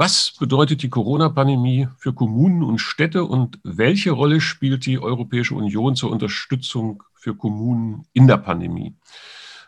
Was 0.00 0.32
bedeutet 0.32 0.82
die 0.82 0.88
Corona-Pandemie 0.88 1.86
für 1.98 2.14
Kommunen 2.14 2.62
und 2.62 2.78
Städte 2.78 3.22
und 3.22 3.60
welche 3.64 4.12
Rolle 4.12 4.40
spielt 4.40 4.86
die 4.86 4.98
Europäische 4.98 5.54
Union 5.54 5.94
zur 5.94 6.10
Unterstützung 6.10 7.02
für 7.12 7.36
Kommunen 7.36 8.06
in 8.14 8.26
der 8.26 8.38
Pandemie? 8.38 8.96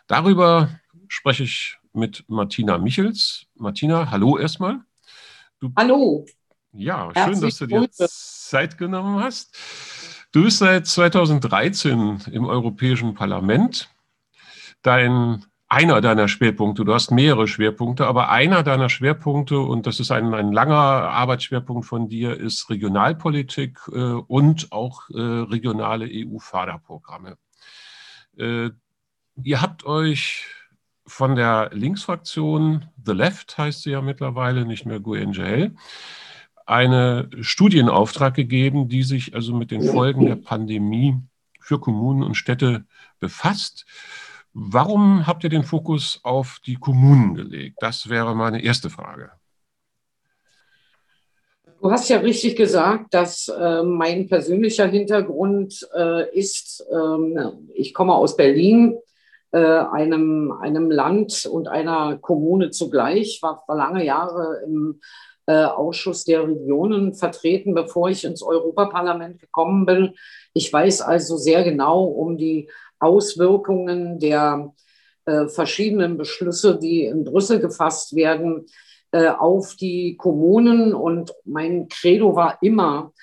Darüber 0.07 0.69
spreche 1.07 1.43
ich 1.43 1.77
mit 1.93 2.25
Martina 2.27 2.79
Michels. 2.79 3.45
Martina, 3.53 4.09
hallo 4.09 4.39
erstmal. 4.39 4.79
Du, 5.59 5.71
hallo. 5.77 6.25
Ja, 6.71 7.11
schön, 7.13 7.39
dass 7.39 7.59
du 7.59 7.67
dir 7.67 7.87
Zeit 7.91 8.79
genommen 8.79 9.23
hast. 9.23 9.55
Du 10.31 10.45
bist 10.45 10.57
seit 10.57 10.87
2013 10.87 12.23
im 12.31 12.45
Europäischen 12.45 13.13
Parlament. 13.13 13.87
Dein 14.81 15.45
einer 15.73 16.01
deiner 16.01 16.27
Schwerpunkte, 16.27 16.85
du 16.85 16.93
hast 16.93 17.09
mehrere 17.09 17.47
Schwerpunkte, 17.47 18.05
aber 18.05 18.29
einer 18.29 18.61
deiner 18.61 18.89
Schwerpunkte, 18.89 19.57
und 19.57 19.87
das 19.87 19.99
ist 19.99 20.11
ein, 20.11 20.31
ein 20.35 20.51
langer 20.51 20.75
Arbeitsschwerpunkt 20.75 21.85
von 21.85 22.09
dir, 22.09 22.39
ist 22.39 22.69
Regionalpolitik 22.69 23.79
äh, 23.91 23.97
und 23.97 24.71
auch 24.71 25.09
äh, 25.09 25.19
regionale 25.19 26.07
EU-Förderprogramme. 26.07 27.37
Äh, 28.37 28.69
ihr 29.43 29.61
habt 29.63 29.83
euch 29.83 30.45
von 31.07 31.35
der 31.35 31.71
Linksfraktion, 31.73 32.85
The 33.03 33.13
Left 33.13 33.57
heißt 33.57 33.81
sie 33.81 33.91
ja 33.91 34.01
mittlerweile, 34.01 34.65
nicht 34.65 34.85
mehr 34.85 34.99
GUNGL, 34.99 35.75
eine 36.67 37.29
Studie 37.41 37.79
in 37.79 37.89
Auftrag 37.89 38.35
gegeben, 38.35 38.89
die 38.89 39.01
sich 39.01 39.33
also 39.33 39.55
mit 39.55 39.71
den 39.71 39.81
Folgen 39.81 40.27
der 40.27 40.35
Pandemie 40.35 41.17
für 41.59 41.79
Kommunen 41.79 42.21
und 42.21 42.35
Städte 42.35 42.85
befasst. 43.19 43.85
Warum 44.53 45.25
habt 45.25 45.43
ihr 45.43 45.49
den 45.49 45.63
Fokus 45.63 46.19
auf 46.23 46.59
die 46.65 46.75
Kommunen 46.75 47.33
gelegt? 47.33 47.77
Das 47.79 48.07
wäre 48.07 48.35
meine 48.35 48.63
erste 48.63 48.89
Frage. 48.89 49.31
Du 51.81 51.91
hast 51.91 52.07
ja 52.07 52.19
richtig 52.19 52.55
gesagt, 52.55 53.13
dass 53.13 53.49
äh, 53.49 53.83
mein 53.83 54.29
persönlicher 54.29 54.85
Hintergrund 54.85 55.85
äh, 55.93 56.29
ist, 56.37 56.85
ähm, 56.93 57.67
ich 57.73 57.93
komme 57.93 58.13
aus 58.13 58.37
Berlin, 58.37 58.97
äh, 59.51 59.57
einem, 59.57 60.53
einem 60.61 60.89
Land 60.89 61.45
und 61.51 61.67
einer 61.67 62.17
Kommune 62.17 62.69
zugleich, 62.69 63.39
war, 63.41 63.63
war 63.67 63.75
lange 63.75 64.05
Jahre 64.05 64.61
im 64.65 65.01
äh, 65.45 65.65
Ausschuss 65.65 66.23
der 66.23 66.47
Regionen 66.47 67.15
vertreten, 67.15 67.73
bevor 67.73 68.09
ich 68.09 68.23
ins 68.23 68.43
Europaparlament 68.43 69.39
gekommen 69.39 69.85
bin. 69.85 70.13
Ich 70.53 70.71
weiß 70.71 71.01
also 71.01 71.37
sehr 71.37 71.63
genau 71.63 72.05
um 72.05 72.37
die 72.37 72.69
Auswirkungen 73.03 74.19
der 74.19 74.73
äh, 75.25 75.47
verschiedenen 75.47 76.17
Beschlüsse, 76.17 76.79
die 76.79 77.05
in 77.05 77.23
Brüssel 77.23 77.59
gefasst 77.59 78.15
werden, 78.15 78.65
äh, 79.11 79.27
auf 79.27 79.75
die 79.75 80.17
Kommunen. 80.17 80.93
Und 80.93 81.33
mein 81.45 81.87
Credo 81.89 82.35
war 82.35 82.57
immer, 82.61 83.13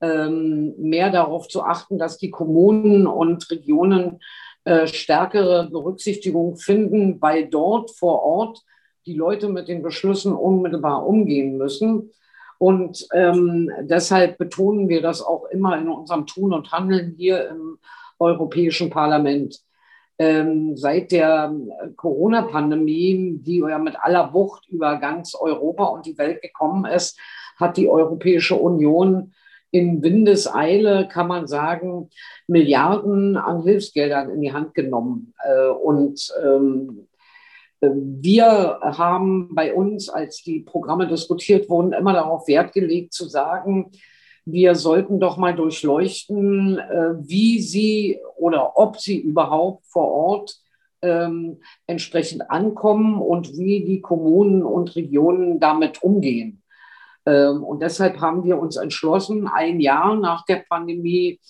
ähm, 0.00 0.74
mehr 0.78 1.10
darauf 1.10 1.48
zu 1.48 1.62
achten, 1.62 1.98
dass 1.98 2.18
die 2.18 2.30
Kommunen 2.30 3.06
und 3.06 3.50
Regionen 3.50 4.20
äh, 4.64 4.86
stärkere 4.86 5.68
Berücksichtigung 5.70 6.56
finden, 6.56 7.20
weil 7.20 7.48
dort 7.48 7.90
vor 7.90 8.22
Ort 8.22 8.62
die 9.06 9.14
Leute 9.14 9.48
mit 9.48 9.68
den 9.68 9.82
Beschlüssen 9.82 10.32
unmittelbar 10.34 11.06
umgehen 11.06 11.56
müssen. 11.56 12.12
Und 12.58 13.06
ähm, 13.14 13.70
deshalb 13.80 14.36
betonen 14.36 14.88
wir 14.88 15.00
das 15.00 15.22
auch 15.22 15.46
immer 15.46 15.78
in 15.78 15.88
unserem 15.88 16.26
Tun 16.26 16.52
und 16.52 16.70
Handeln 16.72 17.14
hier 17.16 17.48
im 17.48 17.78
Europäischen 18.18 18.90
Parlament. 18.90 19.60
Ähm, 20.20 20.76
seit 20.76 21.12
der 21.12 21.54
äh, 21.54 21.88
Corona-Pandemie, 21.96 23.38
die 23.40 23.58
ja 23.58 23.78
mit 23.78 23.94
aller 24.00 24.34
Wucht 24.34 24.68
über 24.68 24.96
ganz 24.96 25.34
Europa 25.36 25.84
und 25.84 26.06
die 26.06 26.18
Welt 26.18 26.42
gekommen 26.42 26.84
ist, 26.86 27.18
hat 27.56 27.76
die 27.76 27.88
Europäische 27.88 28.56
Union 28.56 29.32
in 29.70 30.02
Windeseile, 30.02 31.06
kann 31.08 31.28
man 31.28 31.46
sagen, 31.46 32.10
Milliarden 32.46 33.36
an 33.36 33.62
Hilfsgeldern 33.62 34.30
in 34.30 34.40
die 34.40 34.52
Hand 34.52 34.74
genommen. 34.74 35.34
Äh, 35.44 35.68
und 35.68 36.32
ähm, 36.42 37.06
wir 37.80 38.80
haben 38.82 39.54
bei 39.54 39.72
uns, 39.72 40.08
als 40.08 40.42
die 40.42 40.60
Programme 40.60 41.06
diskutiert 41.06 41.68
wurden, 41.68 41.92
immer 41.92 42.12
darauf 42.12 42.48
Wert 42.48 42.72
gelegt 42.72 43.12
zu 43.12 43.28
sagen, 43.28 43.92
wir 44.50 44.74
sollten 44.74 45.20
doch 45.20 45.36
mal 45.36 45.54
durchleuchten, 45.54 46.78
äh, 46.78 47.14
wie 47.20 47.60
sie 47.60 48.20
oder 48.36 48.78
ob 48.78 48.98
sie 48.98 49.18
überhaupt 49.18 49.86
vor 49.86 50.10
Ort 50.10 50.56
ähm, 51.02 51.60
entsprechend 51.86 52.50
ankommen 52.50 53.20
und 53.20 53.56
wie 53.56 53.84
die 53.84 54.00
Kommunen 54.00 54.62
und 54.62 54.96
Regionen 54.96 55.60
damit 55.60 56.02
umgehen. 56.02 56.62
Ähm, 57.26 57.62
und 57.62 57.82
deshalb 57.82 58.20
haben 58.20 58.44
wir 58.44 58.58
uns 58.58 58.76
entschlossen, 58.76 59.48
ein 59.48 59.80
Jahr 59.80 60.16
nach 60.16 60.44
der 60.46 60.64
Pandemie, 60.68 61.40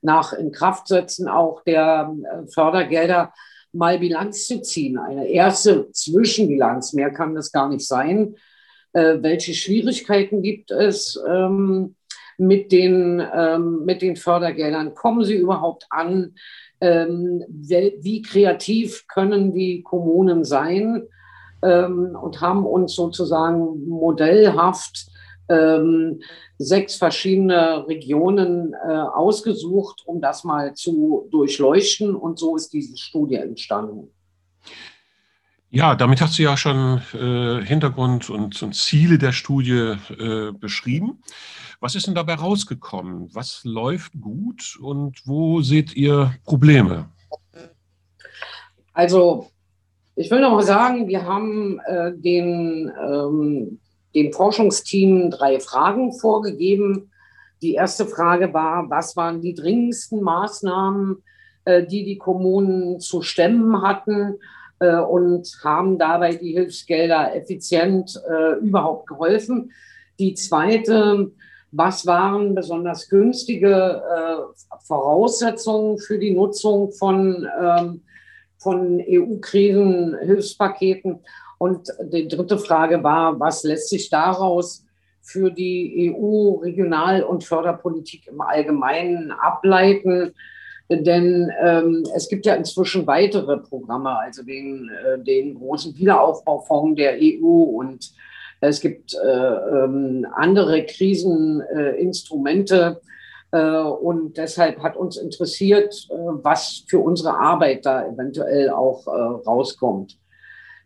nach 0.00 0.32
Inkraftsetzen 0.32 1.28
auch 1.28 1.62
der 1.64 2.14
äh, 2.24 2.46
Fördergelder, 2.48 3.32
mal 3.72 3.98
Bilanz 3.98 4.46
zu 4.46 4.62
ziehen. 4.62 4.98
Eine 4.98 5.28
erste 5.28 5.92
Zwischenbilanz, 5.92 6.94
mehr 6.94 7.10
kann 7.10 7.34
das 7.34 7.52
gar 7.52 7.68
nicht 7.68 7.86
sein. 7.86 8.36
Äh, 8.92 9.18
welche 9.20 9.52
Schwierigkeiten 9.52 10.42
gibt 10.42 10.70
es? 10.70 11.20
Ähm, 11.28 11.94
mit 12.38 12.72
den, 12.72 13.22
ähm, 13.34 13.84
mit 13.84 14.02
den 14.02 14.16
Fördergeldern? 14.16 14.94
Kommen 14.94 15.24
sie 15.24 15.36
überhaupt 15.36 15.86
an? 15.90 16.34
Ähm, 16.80 17.44
wie, 17.48 18.22
kreativ 18.22 19.06
können 19.08 19.52
die 19.52 19.82
Kommunen 19.82 20.44
sein? 20.44 21.02
Ähm, 21.62 22.16
und 22.20 22.40
haben 22.40 22.64
uns 22.64 22.94
sozusagen 22.94 23.86
modellhaft 23.88 25.08
ähm, 25.48 26.20
sechs 26.58 26.96
verschiedene 26.96 27.86
Regionen 27.88 28.74
äh, 28.74 28.92
ausgesucht, 28.92 30.02
um 30.06 30.20
das 30.20 30.44
mal 30.44 30.74
zu 30.74 31.26
durchleuchten. 31.30 32.14
Und 32.14 32.38
so 32.38 32.54
ist 32.54 32.72
diese 32.72 32.96
Studie 32.96 33.36
entstanden. 33.36 34.10
Ja, 35.70 35.94
damit 35.94 36.22
hast 36.22 36.38
du 36.38 36.42
ja 36.42 36.56
schon 36.56 37.02
äh, 37.12 37.62
Hintergrund 37.62 38.30
und, 38.30 38.62
und, 38.62 38.74
Ziele 38.74 39.18
der 39.18 39.32
Studie 39.32 39.96
äh, 40.18 40.50
beschrieben. 40.52 41.22
Was 41.80 41.94
ist 41.94 42.06
denn 42.06 42.14
dabei 42.14 42.34
rausgekommen? 42.34 43.28
Was 43.34 43.60
läuft 43.64 44.12
gut 44.18 44.78
und 44.80 45.20
wo 45.26 45.60
seht 45.60 45.94
ihr 45.94 46.34
Probleme? 46.44 47.10
Also, 48.94 49.50
ich 50.16 50.30
will 50.30 50.40
noch 50.40 50.52
mal 50.52 50.62
sagen, 50.62 51.06
wir 51.06 51.26
haben 51.26 51.78
äh, 51.86 52.12
den, 52.16 52.90
ähm, 53.06 53.78
dem 54.14 54.32
Forschungsteam 54.32 55.30
drei 55.30 55.60
Fragen 55.60 56.14
vorgegeben. 56.14 57.10
Die 57.60 57.74
erste 57.74 58.06
Frage 58.06 58.54
war, 58.54 58.88
was 58.88 59.16
waren 59.16 59.42
die 59.42 59.54
dringendsten 59.54 60.22
Maßnahmen, 60.22 61.22
äh, 61.66 61.86
die 61.86 62.04
die 62.04 62.16
Kommunen 62.16 63.00
zu 63.00 63.20
stemmen 63.20 63.82
hatten? 63.82 64.38
Äh, 64.80 64.96
und 64.96 65.58
haben 65.64 65.98
dabei 65.98 66.34
die 66.34 66.52
Hilfsgelder 66.52 67.34
effizient 67.34 68.22
äh, 68.28 68.58
überhaupt 68.60 69.08
geholfen. 69.08 69.72
Die 70.20 70.34
zweite, 70.34 71.32
was 71.72 72.06
waren 72.06 72.54
besonders 72.54 73.08
günstige 73.08 74.02
äh, 74.02 74.36
Voraussetzungen 74.84 75.98
für 75.98 76.18
die 76.18 76.30
Nutzung 76.30 76.92
von, 76.92 77.48
ähm, 77.60 78.02
von 78.58 79.02
EU-Krisenhilfspaketen? 79.06 81.18
Und 81.58 81.88
die 82.00 82.28
dritte 82.28 82.58
Frage 82.58 83.02
war, 83.02 83.40
was 83.40 83.64
lässt 83.64 83.88
sich 83.88 84.08
daraus 84.10 84.84
für 85.20 85.50
die 85.50 86.14
EU-Regional- 86.14 87.24
und 87.24 87.42
Förderpolitik 87.42 88.28
im 88.28 88.40
Allgemeinen 88.40 89.32
ableiten? 89.32 90.34
Denn 90.90 91.52
ähm, 91.62 92.04
es 92.14 92.28
gibt 92.28 92.46
ja 92.46 92.54
inzwischen 92.54 93.06
weitere 93.06 93.58
Programme, 93.58 94.18
also 94.18 94.42
den, 94.42 94.90
äh, 95.04 95.18
den 95.22 95.54
großen 95.54 95.94
Wiederaufbaufonds 95.98 96.96
der 96.96 97.18
EU 97.20 97.78
und 97.78 98.10
es 98.60 98.80
gibt 98.80 99.14
äh, 99.14 99.18
ähm, 99.28 100.26
andere 100.34 100.84
Kriseninstrumente. 100.84 103.00
Äh, 103.50 103.80
und 103.80 104.36
deshalb 104.36 104.82
hat 104.82 104.94
uns 104.96 105.16
interessiert, 105.16 106.06
äh, 106.10 106.14
was 106.42 106.84
für 106.88 106.98
unsere 106.98 107.38
Arbeit 107.38 107.86
da 107.86 108.06
eventuell 108.06 108.68
auch 108.70 109.06
äh, 109.06 109.10
rauskommt. 109.46 110.18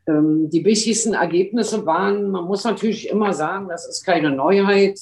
Ähm, 0.07 0.49
die 0.51 0.65
wichtigsten 0.65 1.15
Ergebnisse 1.15 1.85
waren, 1.87 2.31
man 2.31 2.45
muss 2.45 2.63
natürlich 2.65 3.09
immer 3.09 3.33
sagen, 3.33 3.69
das 3.69 3.89
ist 3.89 4.05
keine 4.05 4.31
Neuheit. 4.31 5.01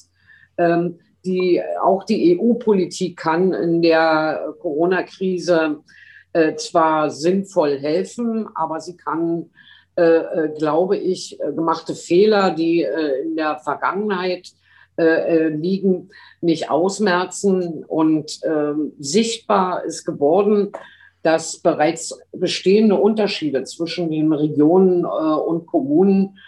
Ähm, 0.58 1.00
die 1.25 1.62
auch 1.82 2.05
die 2.05 2.38
EU-Politik 2.38 3.17
kann 3.17 3.52
in 3.52 3.82
der 3.82 4.55
Corona-Krise 4.61 5.81
äh, 6.32 6.55
zwar 6.56 7.11
sinnvoll 7.11 7.78
helfen, 7.78 8.49
aber 8.55 8.81
sie 8.81 8.96
kann, 8.96 9.50
äh, 9.96 10.02
äh 10.02 10.55
glaube 10.56 10.96
ich, 10.96 11.40
äh, 11.40 11.52
gemachte 11.52 11.94
Fehler, 11.94 12.52
die 12.52 12.82
äh, 12.82 13.22
in 13.22 13.37
der 13.37 13.58
Vergangenheit 13.58 14.49
äh, 14.96 15.49
liegen, 15.49 16.11
nicht 16.40 16.70
ausmerzen. 16.70 17.84
Und 17.84 18.40
ähm, 18.44 18.93
sichtbar 18.99 19.84
ist 19.84 20.05
geworden, 20.05 20.72
dass 21.22 21.58
bereits 21.58 22.19
bestehende 22.32 22.94
Unterschiede 22.94 23.64
zwischen 23.64 24.11
den 24.11 24.32
Regionen 24.32 25.05
und 25.05 25.67
Kommunen 25.67 26.38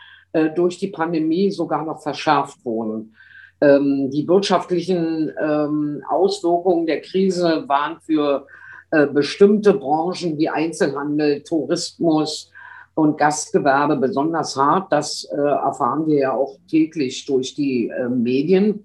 durch 0.55 0.79
die 0.79 0.89
Pandemie 0.89 1.51
sogar 1.51 1.85
noch 1.85 2.01
verschärft 2.01 2.65
wurden. 2.65 3.15
Ähm, 3.63 4.11
die 4.11 4.27
wirtschaftlichen 4.27 5.31
ähm, 5.41 6.03
Auswirkungen 6.09 6.85
der 6.85 7.01
Krise 7.01 7.63
waren 7.69 8.01
für 8.01 8.45
äh, 8.91 9.07
bestimmte 9.07 9.75
Branchen 9.75 10.37
wie 10.37 10.49
Einzelhandel, 10.49 11.45
Tourismus 11.45 12.51
und 12.97 13.17
Gastgewerbe 13.17 13.97
besonders 13.97 14.57
hart. 14.57 14.91
Das 14.91 15.29
äh, 15.33 15.37
erfahren 15.37 16.09
wir 16.09 16.19
ja 16.19 16.33
auch 16.33 16.59
täglich 16.69 17.25
durch 17.25 17.55
die 17.55 17.89
äh, 17.89 18.09
Medien. 18.09 18.85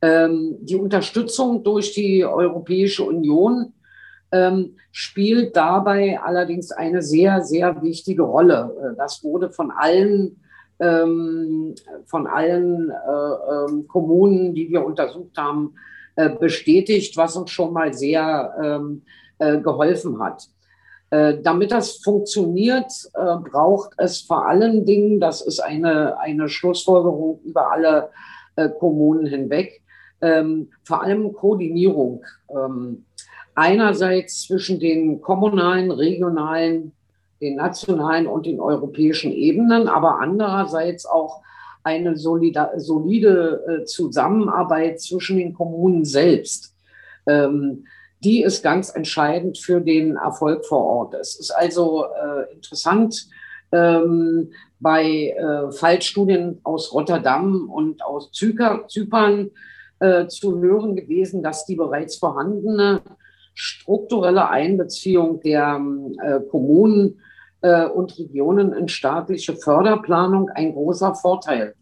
Ähm, 0.00 0.56
die 0.62 0.76
Unterstützung 0.76 1.62
durch 1.62 1.92
die 1.92 2.24
Europäische 2.24 3.04
Union 3.04 3.72
spielt 4.90 5.56
dabei 5.56 6.18
allerdings 6.20 6.72
eine 6.72 7.00
sehr, 7.00 7.42
sehr 7.42 7.80
wichtige 7.80 8.22
Rolle. 8.22 8.94
Das 8.98 9.22
wurde 9.22 9.50
von 9.50 9.70
allen, 9.70 10.40
von 10.78 12.26
allen 12.26 12.90
äh, 12.90 12.94
ähm, 12.94 13.88
Kommunen, 13.88 14.54
die 14.54 14.68
wir 14.68 14.84
untersucht 14.84 15.36
haben, 15.36 15.74
äh, 16.16 16.30
bestätigt, 16.30 17.16
was 17.16 17.36
uns 17.36 17.50
schon 17.50 17.72
mal 17.72 17.94
sehr 17.94 18.54
ähm, 18.62 19.02
äh, 19.38 19.58
geholfen 19.58 20.22
hat. 20.22 20.48
Damit 21.08 21.70
das 21.70 21.98
funktioniert, 21.98 22.90
braucht 23.14 23.92
es 23.96 24.22
vor 24.22 24.48
allen 24.48 24.84
Dingen, 24.84 25.20
das 25.20 25.40
ist 25.40 25.60
eine, 25.60 26.18
eine 26.18 26.48
Schlussfolgerung 26.48 27.40
über 27.44 27.70
alle 27.70 28.10
Kommunen 28.80 29.24
hinweg, 29.24 29.82
ähm, 30.20 30.70
vor 30.82 31.04
allem 31.04 31.32
Koordinierung. 31.32 32.24
Ähm, 32.50 33.04
einerseits 33.54 34.42
zwischen 34.42 34.80
den 34.80 35.20
kommunalen, 35.20 35.92
regionalen, 35.92 36.92
den 37.40 37.56
nationalen 37.56 38.26
und 38.26 38.46
den 38.46 38.60
europäischen 38.60 39.32
Ebenen, 39.32 39.88
aber 39.88 40.20
andererseits 40.20 41.06
auch 41.06 41.42
eine 41.82 42.16
solide, 42.16 43.64
äh, 43.68 43.84
Zusammenarbeit 43.84 45.00
zwischen 45.00 45.36
den 45.36 45.54
Kommunen 45.54 46.04
selbst. 46.04 46.74
Ähm, 47.26 47.84
die 48.24 48.42
ist 48.42 48.62
ganz 48.62 48.90
entscheidend 48.94 49.58
für 49.58 49.80
den 49.80 50.16
Erfolg 50.16 50.66
vor 50.66 50.84
Ort. 50.84 51.14
Es 51.14 51.38
ist 51.38 51.52
also 51.52 52.06
äh, 52.06 52.52
interessant, 52.52 53.28
ähm, 53.70 54.50
bei 54.80 55.30
äh, 55.30 55.70
Fallstudien 55.70 56.60
aus 56.64 56.92
Rotterdam 56.92 57.70
und 57.70 58.04
aus 58.04 58.30
Zypern 58.32 59.50
zu 60.28 60.60
hören 60.60 60.94
gewesen, 60.94 61.42
dass 61.42 61.64
die 61.64 61.74
bereits 61.74 62.16
vorhandene 62.16 63.00
strukturelle 63.56 64.50
Einbeziehung 64.50 65.40
der 65.40 65.80
äh, 66.22 66.40
Kommunen 66.50 67.20
äh, 67.62 67.86
und 67.86 68.16
Regionen 68.18 68.74
in 68.74 68.86
staatliche 68.86 69.56
Förderplanung 69.56 70.50
ein 70.50 70.74
großer 70.74 71.14
Vorteil 71.14 71.74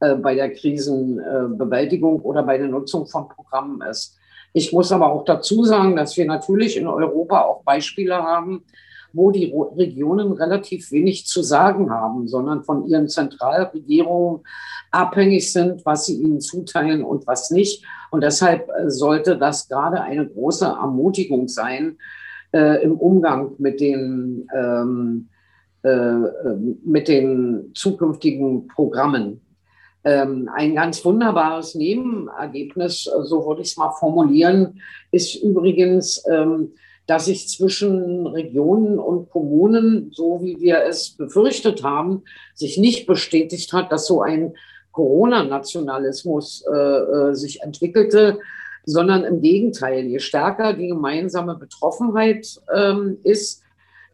äh, 0.00 0.14
bei 0.14 0.34
der 0.34 0.50
Krisenbewältigung 0.52 2.20
oder 2.22 2.42
bei 2.42 2.56
der 2.56 2.68
Nutzung 2.68 3.06
von 3.06 3.28
Programmen 3.28 3.82
ist. 3.82 4.16
Ich 4.54 4.72
muss 4.72 4.90
aber 4.90 5.12
auch 5.12 5.24
dazu 5.24 5.62
sagen, 5.64 5.94
dass 5.94 6.16
wir 6.16 6.24
natürlich 6.24 6.78
in 6.78 6.88
Europa 6.88 7.42
auch 7.42 7.62
Beispiele 7.64 8.16
haben, 8.16 8.64
wo 9.12 9.30
die 9.30 9.52
Regionen 9.76 10.32
relativ 10.32 10.90
wenig 10.92 11.26
zu 11.26 11.42
sagen 11.42 11.90
haben, 11.90 12.28
sondern 12.28 12.64
von 12.64 12.86
ihren 12.86 13.08
Zentralregierungen 13.08 14.40
abhängig 14.90 15.52
sind, 15.52 15.84
was 15.84 16.06
sie 16.06 16.20
ihnen 16.20 16.40
zuteilen 16.40 17.02
und 17.02 17.26
was 17.26 17.50
nicht. 17.50 17.84
Und 18.10 18.22
deshalb 18.22 18.68
äh, 18.68 18.90
sollte 18.90 19.36
das 19.36 19.68
gerade 19.68 20.00
eine 20.00 20.26
große 20.26 20.64
Ermutigung 20.64 21.48
sein 21.48 21.98
äh, 22.52 22.82
im 22.82 22.98
Umgang 22.98 23.52
mit 23.58 23.80
den, 23.80 24.48
ähm, 24.56 25.28
äh, 25.82 26.14
mit 26.84 27.08
den 27.08 27.70
zukünftigen 27.74 28.66
Programmen. 28.68 29.40
Ähm, 30.02 30.48
ein 30.54 30.74
ganz 30.74 31.04
wunderbares 31.04 31.74
Nebenergebnis, 31.74 33.04
so 33.22 33.46
würde 33.46 33.62
ich 33.62 33.68
es 33.68 33.76
mal 33.76 33.90
formulieren, 33.90 34.80
ist 35.12 35.34
übrigens, 35.36 36.24
ähm, 36.30 36.72
dass 37.06 37.24
sich 37.24 37.48
zwischen 37.48 38.26
Regionen 38.26 38.98
und 38.98 39.30
Kommunen, 39.30 40.10
so 40.12 40.40
wie 40.42 40.60
wir 40.60 40.84
es 40.84 41.10
befürchtet 41.10 41.82
haben, 41.82 42.22
sich 42.54 42.78
nicht 42.78 43.06
bestätigt 43.06 43.72
hat, 43.72 43.90
dass 43.90 44.06
so 44.06 44.22
ein 44.22 44.54
Corona-Nationalismus 44.92 46.64
äh, 46.72 46.76
äh, 46.76 47.34
sich 47.34 47.62
entwickelte, 47.62 48.38
sondern 48.84 49.24
im 49.24 49.40
Gegenteil, 49.40 50.04
je 50.04 50.18
stärker 50.18 50.72
die 50.72 50.88
gemeinsame 50.88 51.56
Betroffenheit 51.56 52.60
ähm, 52.74 53.18
ist, 53.22 53.62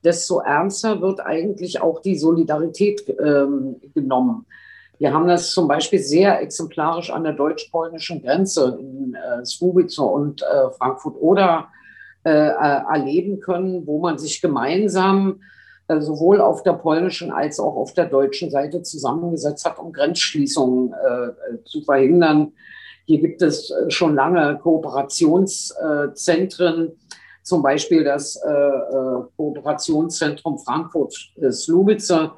desto 0.05 0.41
ernster 0.41 1.01
wird 1.01 1.21
eigentlich 1.21 1.81
auch 1.81 2.01
die 2.01 2.17
Solidarität 2.17 3.03
ähm, 3.09 3.77
genommen. 3.95 4.47
Wir 4.99 5.13
haben 5.13 5.27
das 5.27 5.51
zum 5.51 5.69
Beispiel 5.69 5.99
sehr 5.99 6.41
exemplarisch 6.41 7.11
an 7.11 7.25
der 7.25 7.35
deutsch-polnischen 7.35 8.23
Grenze 8.23 8.79
in 8.81 9.15
äh, 9.15 9.45
Słubice 9.45 9.99
und 9.99 10.43
äh, 10.43 10.71
Frankfurt-Oder 10.79 11.69
äh, 11.69 11.86
äh, 12.27 12.29
erleben 12.29 13.41
können, 13.41 13.87
wo 13.87 14.01
man 14.01 14.19
sich 14.19 14.43
gemeinsam 14.43 15.41
äh, 15.87 16.01
sowohl 16.01 16.41
auf 16.41 16.65
der 16.65 16.73
polnischen 16.73 17.31
als 17.31 17.61
auch 17.61 17.77
auf 17.77 17.95
der 17.95 18.07
deutschen 18.07 18.51
Seite 18.51 18.83
zusammengesetzt 18.83 19.65
hat, 19.65 19.79
um 19.79 19.93
Grenzschließungen 19.93 20.93
äh, 20.93 21.29
zu 21.65 21.83
verhindern. 21.83 22.53
Hier 23.05 23.21
gibt 23.21 23.43
es 23.43 23.71
äh, 23.71 23.89
schon 23.93 24.17
lange 24.17 24.59
Kooperationszentren, 24.59 26.91
zum 27.45 27.63
Beispiel 27.63 28.03
das 28.03 28.35
äh, 28.35 28.71
Kooperationszentrum 29.37 30.59
Frankfurt-Slubice, 30.59 32.33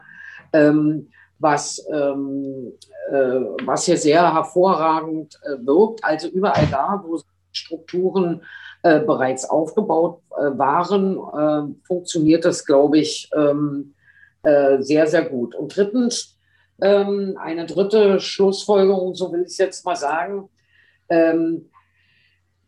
ähm, 0.53 1.09
was, 1.39 1.83
ähm, 1.91 2.75
äh, 3.11 3.41
was 3.65 3.87
hier 3.87 3.97
sehr 3.97 4.35
hervorragend 4.35 5.41
wirkt. 5.63 6.05
Also 6.05 6.29
überall 6.29 6.67
da, 6.71 7.03
wo 7.07 7.19
Strukturen 7.53 8.43
äh, 8.83 9.01
bereits 9.01 9.49
aufgebaut 9.49 10.23
äh, 10.31 10.57
waren, 10.57 11.17
äh, 11.17 11.75
funktioniert 11.87 12.45
das, 12.45 12.65
glaube 12.65 12.99
ich, 12.99 13.29
ähm, 13.35 13.95
äh, 14.43 14.81
sehr, 14.81 15.09
sehr 15.09 15.25
gut. 15.25 15.57
Und 15.57 15.77
drittens, 15.77 16.39
ähm, 16.81 17.37
eine 17.41 17.67
dritte 17.67 18.21
Schlussfolgerung, 18.21 19.17
so 19.17 19.33
will 19.33 19.43
ich 19.43 19.49
es 19.49 19.59
jetzt 19.59 19.85
mal 19.85 19.97
sagen, 19.97 20.49
ähm, 21.09 21.71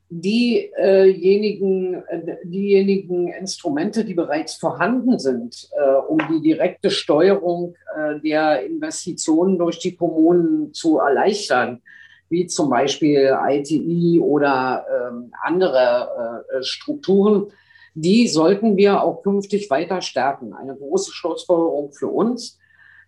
diejenigen, 0.09 1.95
äh, 2.09 2.39
diejenigen 2.43 3.29
Instrumente, 3.29 4.05
die 4.05 4.15
bereits 4.15 4.57
vorhanden 4.57 5.21
sind, 5.21 5.69
äh, 5.79 5.93
um 6.09 6.19
die 6.29 6.41
direkte 6.43 6.91
Steuerung 6.91 7.77
der 8.25 8.65
Investitionen 8.65 9.59
durch 9.59 9.79
die 9.79 9.95
Kommunen 9.95 10.73
zu 10.73 10.99
erleichtern, 10.99 11.83
wie 12.31 12.47
zum 12.47 12.71
Beispiel 12.71 13.37
ITI 13.47 14.21
oder 14.21 14.87
ähm, 14.89 15.33
andere 15.43 16.45
äh, 16.49 16.63
Strukturen, 16.63 17.49
die 17.95 18.29
sollten 18.29 18.77
wir 18.77 19.03
auch 19.03 19.23
künftig 19.23 19.69
weiter 19.69 20.01
stärken. 20.01 20.55
Eine 20.55 20.77
große 20.77 21.13
Schlussfolgerung 21.13 21.93
für 21.93 22.07
uns. 22.07 22.59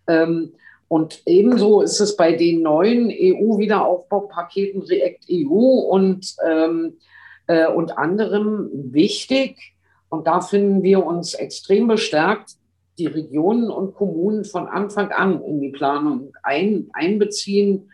Ähm, 0.07 0.53
und 0.89 1.23
ebenso 1.25 1.81
ist 1.81 2.01
es 2.01 2.15
bei 2.17 2.33
den 2.33 2.61
neuen 2.61 3.09
EU-Wiederaufbaupaketen 3.09 4.81
React 4.81 5.25
EU 5.31 5.79
und, 5.89 6.35
ähm, 6.45 6.97
äh, 7.47 7.67
und 7.67 7.97
anderem 7.97 8.69
wichtig. 8.73 9.73
Und 10.09 10.27
da 10.27 10.41
finden 10.41 10.83
wir 10.83 11.03
uns 11.05 11.33
extrem 11.33 11.87
bestärkt, 11.87 12.51
die 12.99 13.07
Regionen 13.07 13.71
und 13.71 13.95
Kommunen 13.95 14.43
von 14.43 14.67
Anfang 14.67 15.11
an 15.11 15.41
in 15.41 15.61
die 15.61 15.71
Planung 15.71 16.33
ein, 16.43 16.89
einbeziehen 16.93 17.89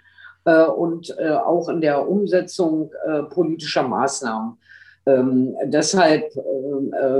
äh, 0.45 0.65
und 0.65 1.15
äh, 1.19 1.31
auch 1.31 1.67
in 1.69 1.81
der 1.81 2.07
Umsetzung 2.07 2.91
äh, 3.05 3.23
politischer 3.23 3.83
Maßnahmen. 3.83 4.57
Ähm, 5.05 5.55
deshalb 5.65 6.31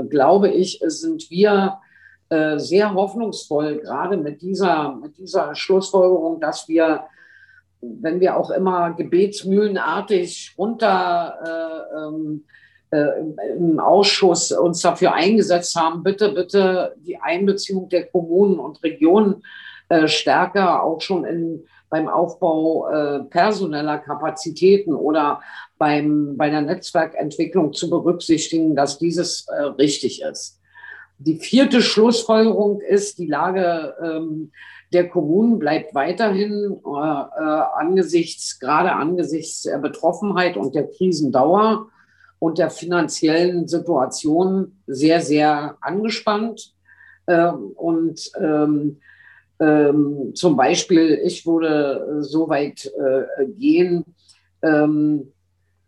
glaube 0.09 0.49
ich, 0.49 0.81
sind 0.85 1.29
wir 1.31 1.79
sehr 2.57 2.93
hoffnungsvoll, 2.93 3.79
gerade 3.79 4.15
mit 4.15 4.43
dieser, 4.43 4.95
mit 4.95 5.17
dieser 5.17 5.55
Schlussfolgerung, 5.55 6.39
dass 6.39 6.67
wir, 6.67 7.05
wenn 7.81 8.19
wir 8.19 8.37
auch 8.37 8.51
immer 8.51 8.93
gebetsmühlenartig 8.93 10.53
runter 10.55 11.87
ähm, 11.97 12.43
im 12.91 13.79
Ausschuss 13.79 14.51
uns 14.51 14.81
dafür 14.81 15.13
eingesetzt 15.13 15.75
haben, 15.75 16.03
bitte, 16.03 16.29
bitte 16.33 16.95
die 16.97 17.17
Einbeziehung 17.17 17.89
der 17.89 18.05
Kommunen 18.05 18.59
und 18.59 18.83
Regionen 18.83 19.41
stärker 20.05 20.83
auch 20.83 21.01
schon 21.01 21.25
in 21.25 21.63
beim 21.89 22.07
Aufbau 22.07 22.89
äh, 22.89 23.19
personeller 23.25 23.97
Kapazitäten 23.97 24.93
oder 24.93 25.41
beim, 25.77 26.37
bei 26.37 26.49
der 26.49 26.61
Netzwerkentwicklung 26.61 27.73
zu 27.73 27.89
berücksichtigen, 27.89 28.75
dass 28.75 28.99
dieses 28.99 29.47
äh, 29.47 29.61
richtig 29.63 30.21
ist. 30.21 30.59
Die 31.17 31.35
vierte 31.35 31.81
Schlussfolgerung 31.81 32.79
ist, 32.79 33.17
die 33.17 33.27
Lage 33.27 33.95
ähm, 34.01 34.51
der 34.93 35.07
Kommunen 35.07 35.59
bleibt 35.59 35.93
weiterhin 35.93 36.79
äh, 36.85 36.89
äh, 36.89 37.63
angesichts, 37.75 38.59
gerade 38.59 38.93
angesichts 38.93 39.63
der 39.63 39.77
Betroffenheit 39.77 40.57
und 40.57 40.75
der 40.75 40.87
Krisendauer 40.87 41.87
und 42.39 42.57
der 42.57 42.69
finanziellen 42.69 43.67
Situation 43.67 44.79
sehr, 44.87 45.21
sehr 45.21 45.77
angespannt. 45.81 46.73
Ähm, 47.27 47.71
und 47.75 48.31
ähm, 48.39 49.01
Ähm, 49.59 50.31
zum 50.35 50.55
Beispiel, 50.55 51.19
ich 51.23 51.45
würde 51.45 52.17
so 52.21 52.47
weit 52.47 52.85
äh, 52.85 53.45
gehen, 53.47 54.05
ähm, 54.61 55.33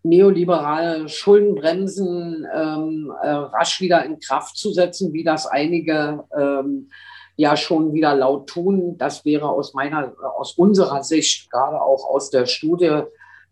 neoliberale 0.03 1.07
Schuldenbremsen 1.07 2.47
ähm, 2.53 3.13
äh, 3.21 3.29
rasch 3.29 3.81
wieder 3.81 4.03
in 4.03 4.19
Kraft 4.19 4.57
zu 4.57 4.71
setzen, 4.71 5.13
wie 5.13 5.23
das 5.23 5.45
einige 5.45 6.23
ähm, 6.37 6.89
ja 7.35 7.55
schon 7.55 7.93
wieder 7.93 8.15
laut 8.15 8.47
tun. 8.47 8.97
Das 8.97 9.25
wäre 9.25 9.47
aus 9.49 9.73
meiner, 9.73 10.13
aus 10.37 10.53
unserer 10.57 11.03
Sicht, 11.03 11.49
gerade 11.51 11.81
auch 11.81 12.09
aus 12.09 12.29
der 12.29 12.45
Studie, 12.45 13.03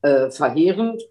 äh, 0.01 0.29
verheerend. 0.31 1.03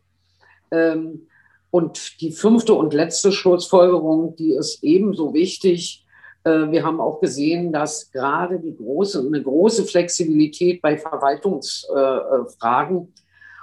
Ähm, 0.70 1.28
und 1.70 2.20
die 2.20 2.32
fünfte 2.32 2.74
und 2.74 2.94
letzte 2.94 3.30
Schlussfolgerung, 3.30 4.36
die 4.36 4.52
ist 4.52 4.82
ebenso 4.82 5.34
wichtig. 5.34 6.04
Äh, 6.48 6.70
wir 6.70 6.84
haben 6.84 7.00
auch 7.00 7.20
gesehen, 7.20 7.72
dass 7.72 8.10
gerade 8.10 8.58
die 8.58 8.76
große, 8.76 9.24
eine 9.26 9.42
große 9.42 9.84
Flexibilität 9.84 10.80
bei 10.80 10.96
Verwaltungsfragen 10.96 13.12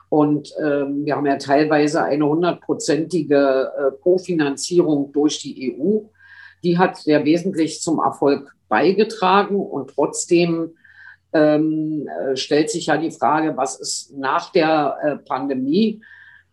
und 0.10 0.54
ähm, 0.64 1.06
wir 1.06 1.16
haben 1.16 1.26
ja 1.26 1.38
teilweise 1.38 2.04
eine 2.04 2.28
hundertprozentige 2.28 3.72
äh, 3.78 3.92
Kofinanzierung 4.02 5.12
durch 5.12 5.40
die 5.40 5.76
EU. 5.76 6.02
Die 6.64 6.78
hat 6.78 6.98
sehr 6.98 7.26
wesentlich 7.26 7.82
zum 7.82 8.00
Erfolg 8.00 8.56
beigetragen 8.70 9.58
und 9.58 9.92
trotzdem 9.94 10.76
ähm, 11.34 12.08
äh, 12.08 12.36
stellt 12.36 12.70
sich 12.70 12.86
ja 12.86 12.98
die 12.98 13.12
Frage, 13.12 13.58
was 13.58 13.80
ist 13.80 14.18
nach 14.18 14.52
der 14.52 14.98
äh, 15.02 15.16
Pandemie? 15.18 16.02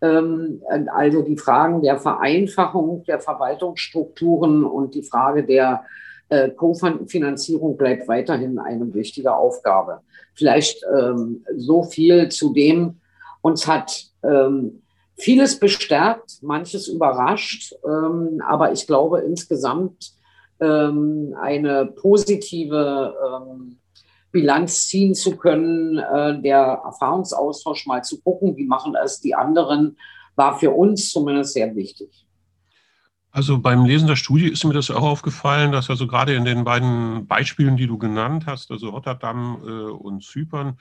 Ähm, 0.01 0.63
also 0.93 1.23
die 1.23 1.37
Fragen 1.37 1.83
der 1.83 1.99
Vereinfachung 1.99 3.05
der 3.05 3.21
Verwaltungsstrukturen 3.21 4.65
und 4.65 4.95
die 4.95 5.05
Frage 5.05 5.45
der 5.45 5.85
äh, 6.29 6.51
Kofinanzierung 6.51 7.77
bleibt 7.77 8.09
weiterhin 8.09 8.59
eine 8.59 8.93
wichtige 8.95 9.35
Aufgabe. 9.35 10.01
Vielleicht 10.35 10.85
ähm, 10.97 11.45
so 11.57 11.83
viel 11.83 12.29
zu 12.31 12.53
dem, 12.53 13.01
uns 13.43 13.67
hat 13.67 14.07
ähm, 14.23 14.83
vieles 15.17 15.59
bestärkt, 15.59 16.43
manches 16.43 16.89
überrascht, 16.89 17.75
ähm, 17.85 18.43
aber 18.47 18.73
ich 18.73 18.87
glaube 18.87 19.21
insgesamt 19.21 20.13
ähm, 20.61 21.35
eine 21.41 21.87
positive 21.87 23.15
ähm, 23.27 23.79
Bilanz 24.31 24.87
ziehen 24.89 25.15
zu 25.15 25.37
können, 25.37 25.99
äh, 25.99 26.41
der 26.41 26.83
Erfahrungsaustausch 26.85 27.87
mal 27.87 28.03
zu 28.03 28.21
gucken, 28.23 28.57
wie 28.57 28.65
machen 28.65 28.97
es 29.05 29.21
die 29.21 29.35
anderen, 29.35 29.99
war 30.35 30.59
für 30.59 30.71
uns 30.71 31.11
zumindest 31.11 31.53
sehr 31.53 31.75
wichtig. 31.77 32.27
Also 33.33 33.59
beim 33.59 33.87
Lesen 33.87 34.07
der 34.07 34.17
Studie 34.17 34.49
ist 34.49 34.63
mir 34.65 34.75
das 34.75 34.91
auch 34.91 35.03
aufgefallen, 35.03 35.73
dass 35.73 35.89
also 35.89 36.07
gerade 36.07 36.35
in 36.35 36.45
den 36.45 36.65
beiden 36.65 37.27
Beispielen, 37.27 37.79
die 37.79 37.87
du 37.87 37.97
genannt 37.97 38.45
hast, 38.47 38.71
also 38.71 38.91
Rotterdam 38.91 39.59
äh, 39.67 39.71
und 39.91 40.23
Zypern, 40.23 40.77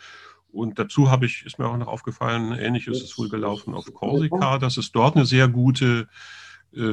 und 0.52 0.78
dazu 0.78 1.10
habe 1.10 1.26
ich, 1.26 1.46
ist 1.46 1.60
mir 1.60 1.68
auch 1.68 1.78
noch 1.78 1.88
aufgefallen, 1.88 2.52
ähnliches 2.52 3.02
ist 3.02 3.18
wohl 3.18 3.30
gelaufen 3.30 3.74
auf 3.74 3.86
Korsika, 3.94 4.58
dass 4.58 4.76
es 4.76 4.92
dort 4.92 5.16
eine 5.16 5.26
sehr 5.26 5.48
gute 5.48 6.10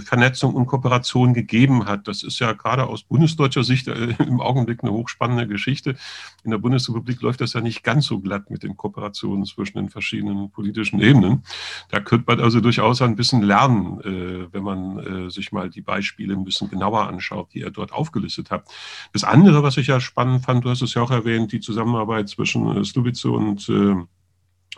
Vernetzung 0.01 0.55
und 0.55 0.67
Kooperation 0.67 1.35
gegeben 1.35 1.87
hat. 1.87 2.09
Das 2.09 2.23
ist 2.23 2.41
ja 2.41 2.53
gerade 2.53 2.87
aus 2.87 3.05
bundesdeutscher 3.05 3.63
Sicht 3.63 3.87
äh, 3.87 4.15
im 4.19 4.41
Augenblick 4.41 4.83
eine 4.83 4.93
hochspannende 4.93 5.47
Geschichte. 5.47 5.97
In 6.43 6.51
der 6.51 6.59
Bundesrepublik 6.59 7.21
läuft 7.23 7.41
das 7.41 7.53
ja 7.53 7.61
nicht 7.61 7.85
ganz 7.85 8.07
so 8.07 8.19
glatt 8.19 8.51
mit 8.51 8.65
den 8.65 8.77
Kooperationen 8.77 9.45
zwischen 9.45 9.79
den 9.79 9.89
verschiedenen 9.89 10.51
politischen 10.51 11.01
Ebenen. 11.01 11.45
Da 11.91 12.01
könnte 12.01 12.25
man 12.27 12.41
also 12.41 12.61
durchaus 12.61 13.03
ein 13.03 13.15
bisschen 13.15 13.43
lernen, 13.43 14.01
äh, 14.01 14.53
wenn 14.53 14.63
man 14.63 15.31
sich 15.31 15.53
mal 15.53 15.71
die 15.71 15.81
Beispiele 15.81 16.35
ein 16.35 16.45
bisschen 16.45 16.69
genauer 16.69 17.07
anschaut, 17.07 17.55
die 17.55 17.61
ihr 17.61 17.71
dort 17.71 17.93
aufgelistet 17.93 18.51
habt. 18.51 18.71
Das 19.13 19.25
andere, 19.25 19.63
was 19.63 19.77
ich 19.77 19.87
ja 19.87 20.01
spannend 20.01 20.45
fand, 20.45 20.65
du 20.65 20.71
hast 20.71 20.83
es 20.83 20.95
ja 20.95 21.03
auch 21.03 21.11
erwähnt, 21.11 21.53
die 21.53 21.61
Zusammenarbeit 21.61 22.29
zwischen 22.29 22.85
Slubice 22.85 23.27
und 23.27 23.71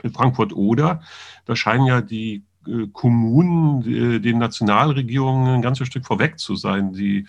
Frankfurt-Oder. 0.08 1.02
Da 1.46 1.56
scheinen 1.56 1.86
ja 1.86 2.00
die 2.00 2.36
äh, 2.36 2.49
Kommunen, 2.92 3.82
äh, 4.16 4.20
den 4.20 4.38
Nationalregierungen 4.38 5.54
ein 5.54 5.62
ganzes 5.62 5.86
Stück 5.86 6.04
vorweg 6.04 6.38
zu 6.38 6.56
sein. 6.56 6.92
Die 6.92 7.26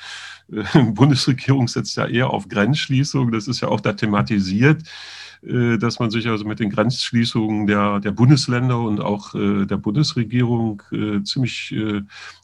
äh, 0.51 0.83
Bundesregierung 0.91 1.67
setzt 1.67 1.95
ja 1.95 2.05
eher 2.05 2.29
auf 2.29 2.50
Grenzschließung. 2.50 3.31
Das 3.31 3.47
ist 3.47 3.61
ja 3.61 3.69
auch 3.69 3.79
da 3.79 3.93
thematisiert, 3.93 4.83
dass 5.43 6.00
man 6.00 6.12
sich 6.12 6.27
also 6.27 6.45
mit 6.45 6.60
den 6.60 6.69
Grenzschließungen 6.69 7.65
der, 7.65 8.00
der 8.00 8.12
Bundesländer 8.12 8.79
und 8.79 9.00
auch 9.01 9.31
der 9.33 9.77
Bundesregierung 9.77 10.83
ziemlich 11.24 11.75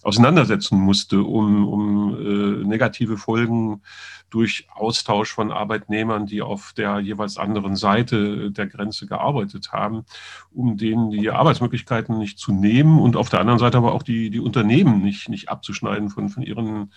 auseinandersetzen 0.01 0.79
musste, 0.79 1.21
um, 1.21 1.67
um 1.67 2.67
negative 2.67 3.17
Folgen 3.17 3.81
durch 4.29 4.67
Austausch 4.73 5.31
von 5.31 5.51
Arbeitnehmern, 5.51 6.25
die 6.25 6.41
auf 6.41 6.73
der 6.75 6.99
jeweils 6.99 7.37
anderen 7.37 7.75
Seite 7.75 8.51
der 8.51 8.67
Grenze 8.67 9.07
gearbeitet 9.07 9.71
haben, 9.71 10.05
um 10.51 10.77
denen 10.77 11.11
die 11.11 11.29
Arbeitsmöglichkeiten 11.29 12.17
nicht 12.17 12.37
zu 12.37 12.51
nehmen 12.51 12.99
und 12.99 13.15
auf 13.15 13.29
der 13.29 13.39
anderen 13.39 13.59
Seite 13.59 13.77
aber 13.77 13.93
auch 13.93 14.03
die, 14.03 14.29
die 14.29 14.39
Unternehmen 14.39 15.01
nicht, 15.01 15.29
nicht 15.29 15.49
abzuschneiden 15.49 16.09
von, 16.09 16.29
von 16.29 16.43
ihren 16.43 16.91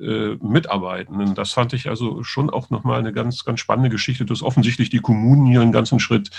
äh, 0.00 0.36
Mitarbeitenden. 0.40 1.34
Das 1.34 1.52
fand 1.52 1.72
ich 1.72 1.88
also 1.88 2.22
schon 2.22 2.50
auch 2.50 2.70
nochmal 2.70 2.98
eine 2.98 3.12
ganz, 3.12 3.44
ganz 3.44 3.60
spannende 3.60 3.90
Geschichte, 3.90 4.24
dass 4.24 4.42
offensichtlich 4.42 4.90
die 4.90 5.00
Kommunen 5.00 5.46
hier 5.46 5.60
einen 5.60 5.72
ganzen 5.72 6.00
Schritt 6.00 6.30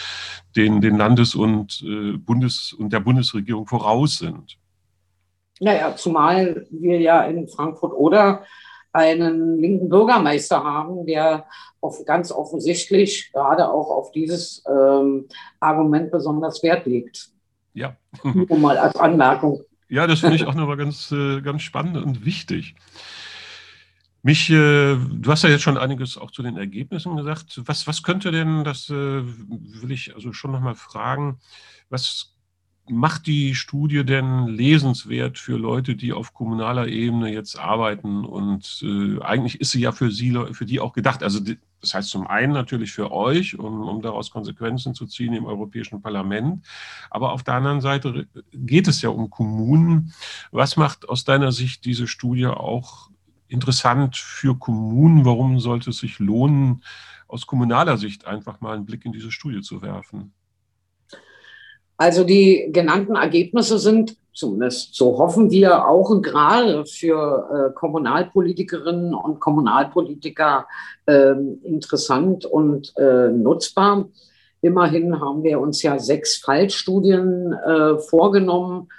den, 0.56 0.82
den 0.82 0.98
Landes- 0.98 1.36
und 1.36 1.84
äh, 1.86 2.18
Bundes- 2.18 2.74
und 2.74 2.94
der 2.94 3.00
Bundesregierung 3.00 3.68
voraus 3.68 4.20
sind. 4.20 4.58
Naja, 5.60 5.96
zumal 5.96 6.68
wir 6.70 7.00
ja 7.00 7.24
in 7.24 7.48
Frankfurt 7.48 7.94
oder 7.94 8.44
einen 8.94 9.60
linken 9.60 9.90
Bürgermeister 9.90 10.64
haben, 10.64 11.06
der 11.06 11.46
auf, 11.82 12.04
ganz 12.06 12.32
offensichtlich 12.32 13.32
gerade 13.32 13.70
auch 13.70 13.90
auf 13.90 14.12
dieses 14.12 14.64
ähm, 14.68 15.26
Argument 15.60 16.12
besonders 16.12 16.64
Wert 16.64 16.86
legt. 16.86 17.30
Ja. 17.74 17.96
Nur 18.24 18.58
mal 18.58 18.78
als 18.78 18.96
Anmerkung. 18.96 19.62
Ja, 19.90 20.08
das 20.08 20.20
finde 20.20 20.36
ich 20.36 20.46
auch 20.46 20.56
nochmal 20.56 20.78
ganz, 20.78 21.12
äh, 21.12 21.42
ganz 21.42 21.62
spannend 21.62 21.98
und 21.98 22.26
wichtig. 22.26 22.76
Mich, 24.28 24.50
äh, 24.50 24.98
du 24.98 25.32
hast 25.32 25.44
ja 25.44 25.50
jetzt 25.50 25.62
schon 25.62 25.78
einiges 25.78 26.18
auch 26.18 26.32
zu 26.32 26.44
den 26.44 26.58
Ergebnissen 26.58 27.16
gesagt. 27.16 27.62
Was, 27.64 27.88
was 27.88 28.04
könnte 28.04 28.30
denn, 28.30 28.66
das 28.66 28.90
äh, 28.90 28.94
will 29.24 29.90
ich 29.90 30.14
also 30.16 30.34
schon 30.34 30.52
nochmal 30.52 30.76
fragen, 30.76 31.40
was 31.88 32.36
macht 32.90 33.26
die 33.28 33.56
Studie 33.56 34.04
denn 34.04 34.48
lesenswert 34.48 35.38
für 35.38 35.56
Leute, 35.56 35.96
die 35.96 36.12
auf 36.12 36.34
kommunaler 36.34 36.90
Ebene 36.90 37.32
jetzt 37.32 37.58
arbeiten? 37.58 38.26
Und 38.26 38.84
äh, 38.84 39.22
eigentlich 39.22 39.62
ist 39.62 39.72
sie 39.72 39.80
ja 39.80 39.94
für 39.94 40.12
sie, 40.12 40.38
für 40.52 40.66
die 40.66 40.82
auch 40.82 40.92
gedacht. 40.92 41.24
Also 41.24 41.40
das 41.80 41.94
heißt 41.94 42.10
zum 42.10 42.28
einen 42.28 42.52
natürlich 42.52 42.92
für 42.92 43.14
euch, 43.14 43.58
um, 43.58 43.88
um 43.88 44.02
daraus 44.02 44.30
Konsequenzen 44.30 44.94
zu 44.94 45.06
ziehen 45.06 45.36
im 45.36 45.46
Europäischen 45.46 46.02
Parlament. 46.02 46.66
Aber 47.10 47.32
auf 47.32 47.44
der 47.44 47.54
anderen 47.54 47.80
Seite 47.80 48.28
geht 48.52 48.90
es 48.90 49.02
ja 49.02 49.08
um 49.08 49.30
Kommunen. 49.30 50.14
Was 50.52 50.76
macht 50.76 51.08
aus 51.08 51.24
deiner 51.24 51.54
Sicht 51.54 51.86
diese 51.86 52.08
Studie 52.08 52.48
auch 52.48 53.10
interessant 53.48 54.18
für 54.18 54.56
Kommunen? 54.58 55.26
Warum 55.26 55.60
sollte 55.60 55.90
es 55.92 55.98
sich 55.98 56.20
lohnen, 56.20 56.84
aus 57.28 57.46
kommunaler 57.46 57.98
Sicht 57.98 58.26
einfach 58.26 58.62
mal 58.62 58.76
einen 58.76 58.86
Blick 58.86 59.06
in 59.06 59.12
diese 59.12 59.32
Studie 59.32 59.62
zu 59.62 59.82
werfen? 59.82 60.34
Also 61.98 62.24
die 62.24 62.70
genannten 62.72 63.16
Ergebnisse 63.16 63.80
sind, 63.80 64.16
zumindest 64.34 64.94
so 64.94 65.18
hoffen 65.18 65.50
wir, 65.50 65.88
auch 65.88 66.22
gerade 66.22 66.86
für 66.86 67.72
äh, 67.72 67.74
Kommunalpolitikerinnen 67.74 69.16
und 69.16 69.40
Kommunalpolitiker 69.40 70.68
äh, 71.08 71.32
interessant 71.64 72.46
und 72.46 72.94
äh, 72.98 73.30
nutzbar. 73.30 74.10
Immerhin 74.62 75.20
haben 75.20 75.44
wir 75.44 75.60
uns 75.60 75.82
ja 75.82 75.98
sechs 75.98 76.38
Fallstudien 76.38 77.54
äh, 77.54 77.98
vorgenommen 77.98 78.90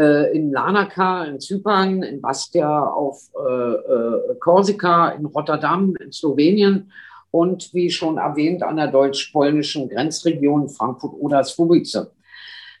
äh, 0.00 0.34
in 0.34 0.50
Lanaka, 0.50 1.24
in 1.24 1.40
Zypern, 1.40 2.02
in 2.02 2.22
Bastia 2.22 2.84
auf 2.84 3.28
äh, 3.34 4.34
Korsika, 4.40 5.10
in 5.10 5.26
Rotterdam, 5.26 5.94
in 6.00 6.10
Slowenien 6.10 6.90
und 7.30 7.74
wie 7.74 7.90
schon 7.90 8.16
erwähnt 8.16 8.62
an 8.62 8.76
der 8.76 8.88
deutsch-polnischen 8.88 9.88
Grenzregion 9.90 10.68
Frankfurt-Oder-Słubice. 10.70 12.10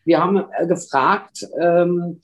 Wir 0.04 0.22
haben 0.22 0.38
äh, 0.38 0.66
gefragt, 0.66 1.46
ähm, 1.60 2.20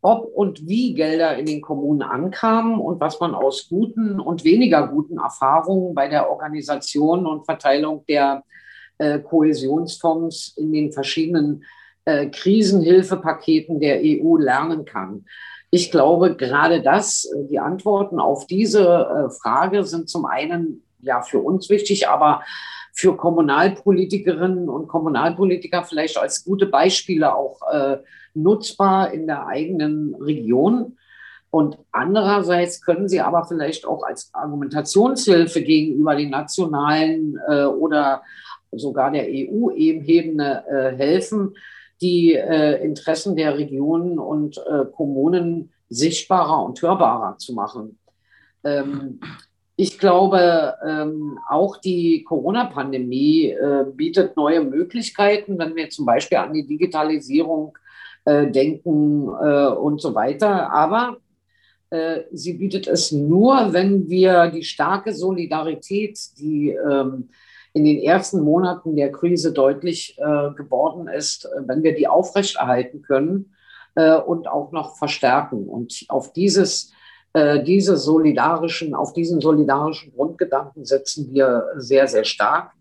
ob 0.00 0.24
und 0.34 0.66
wie 0.66 0.94
Gelder 0.94 1.36
in 1.38 1.46
den 1.46 1.60
Kommunen 1.60 2.02
ankamen 2.02 2.80
und 2.80 2.98
was 3.00 3.20
man 3.20 3.36
aus 3.36 3.68
guten 3.68 4.18
und 4.18 4.42
weniger 4.42 4.88
guten 4.88 5.18
Erfahrungen 5.18 5.94
bei 5.94 6.08
der 6.08 6.28
Organisation 6.28 7.26
und 7.26 7.44
Verteilung 7.44 8.04
der 8.08 8.42
äh, 8.98 9.20
Kohäsionsfonds 9.20 10.56
in 10.56 10.72
den 10.72 10.92
verschiedenen 10.92 11.62
äh, 12.04 12.26
Krisenhilfepaketen 12.28 13.80
der 13.80 14.00
EU 14.02 14.36
lernen 14.36 14.84
kann. 14.84 15.24
Ich 15.70 15.90
glaube, 15.90 16.36
gerade 16.36 16.82
das, 16.82 17.24
äh, 17.24 17.48
die 17.48 17.58
Antworten 17.58 18.20
auf 18.20 18.46
diese 18.46 18.82
äh, 18.82 19.30
Frage 19.30 19.84
sind 19.84 20.08
zum 20.08 20.26
einen 20.26 20.82
ja 21.00 21.22
für 21.22 21.38
uns 21.38 21.68
wichtig, 21.70 22.08
aber 22.08 22.42
für 22.92 23.16
Kommunalpolitikerinnen 23.16 24.68
und 24.68 24.86
Kommunalpolitiker 24.86 25.82
vielleicht 25.84 26.18
als 26.18 26.44
gute 26.44 26.66
Beispiele 26.66 27.34
auch 27.34 27.60
äh, 27.72 27.98
nutzbar 28.34 29.12
in 29.12 29.26
der 29.26 29.46
eigenen 29.46 30.14
Region. 30.14 30.98
Und 31.50 31.78
andererseits 31.90 32.80
können 32.80 33.08
sie 33.08 33.20
aber 33.20 33.44
vielleicht 33.44 33.86
auch 33.86 34.02
als 34.04 34.30
Argumentationshilfe 34.32 35.62
gegenüber 35.62 36.16
den 36.16 36.30
nationalen 36.30 37.38
äh, 37.48 37.64
oder 37.64 38.22
sogar 38.72 39.10
der 39.10 39.26
EU-Ebene 39.28 40.64
äh, 40.66 40.96
helfen, 40.96 41.54
die 42.02 42.34
äh, 42.34 42.84
Interessen 42.84 43.36
der 43.36 43.56
Regionen 43.56 44.18
und 44.18 44.58
äh, 44.58 44.84
Kommunen 44.92 45.72
sichtbarer 45.88 46.64
und 46.64 46.82
hörbarer 46.82 47.38
zu 47.38 47.54
machen. 47.54 47.98
Ähm, 48.64 49.20
ich 49.76 49.98
glaube, 49.98 50.74
ähm, 50.86 51.38
auch 51.48 51.78
die 51.78 52.24
Corona-Pandemie 52.24 53.46
äh, 53.46 53.84
bietet 53.94 54.36
neue 54.36 54.62
Möglichkeiten, 54.62 55.58
wenn 55.58 55.74
wir 55.74 55.88
zum 55.88 56.04
Beispiel 56.04 56.38
an 56.38 56.52
die 56.52 56.66
Digitalisierung 56.66 57.76
äh, 58.24 58.48
denken 58.48 59.28
äh, 59.28 59.68
und 59.68 60.00
so 60.00 60.14
weiter. 60.14 60.72
Aber 60.72 61.16
äh, 61.90 62.20
sie 62.32 62.54
bietet 62.54 62.86
es 62.86 63.12
nur, 63.12 63.72
wenn 63.72 64.08
wir 64.08 64.48
die 64.48 64.64
starke 64.64 65.14
Solidarität, 65.14 66.18
die 66.38 66.70
ähm, 66.70 67.30
in 67.74 67.84
den 67.84 67.98
ersten 67.98 68.42
Monaten 68.42 68.96
der 68.96 69.10
Krise 69.12 69.52
deutlich 69.52 70.18
äh, 70.18 70.50
geworden 70.54 71.08
ist, 71.08 71.46
äh, 71.46 71.48
wenn 71.66 71.82
wir 71.82 71.94
die 71.94 72.08
aufrechterhalten 72.08 73.02
können 73.02 73.54
äh, 73.94 74.16
und 74.16 74.48
auch 74.48 74.72
noch 74.72 74.96
verstärken. 74.96 75.66
Und 75.68 76.04
auf 76.08 76.32
dieses, 76.32 76.92
äh, 77.32 77.62
diese 77.62 77.96
solidarischen, 77.96 78.94
auf 78.94 79.12
diesen 79.12 79.40
solidarischen 79.40 80.12
Grundgedanken 80.14 80.84
setzen 80.84 81.32
wir 81.32 81.66
sehr, 81.76 82.08
sehr 82.08 82.24
stark. 82.24 82.72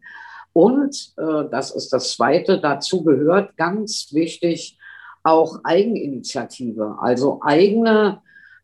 Und 0.53 1.13
äh, 1.17 1.49
das 1.49 1.71
ist 1.71 1.93
das 1.93 2.11
Zweite, 2.11 2.59
dazu 2.59 3.03
gehört 3.03 3.55
ganz 3.55 4.09
wichtig 4.11 4.77
auch 5.23 5.59
Eigeninitiative, 5.63 6.97
also 6.99 7.39
eigene 7.43 8.21